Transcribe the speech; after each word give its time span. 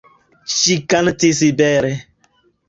Ŝi 0.53 0.77
kantis 0.93 1.43
bele. 1.61 1.93